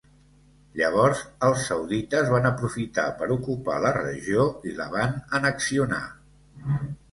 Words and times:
Llavors 0.79 1.19
els 1.49 1.65
saudites 1.71 2.31
van 2.37 2.49
aprofitar 2.51 3.05
per 3.21 3.29
ocupar 3.37 3.77
la 3.85 3.93
regió 4.01 4.49
i 4.73 4.77
la 4.83 4.91
van 4.99 5.17
annexionar. 5.43 6.03